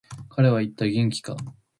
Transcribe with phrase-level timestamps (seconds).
[0.29, 1.37] 彼は言った、元気か。